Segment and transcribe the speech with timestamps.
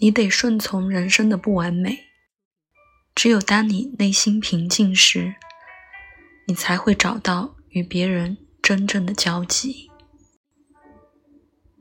[0.00, 2.06] 你得顺从人生的不完美。
[3.14, 5.34] 只有当你内心平静时
[6.46, 9.89] 你才会找到与别人真正的交集。